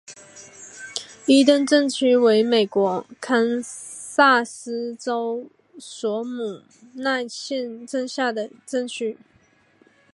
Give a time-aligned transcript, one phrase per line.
[1.27, 6.63] 伊登镇区为美国堪萨斯州索姆
[6.95, 9.19] 奈县辖下的镇区。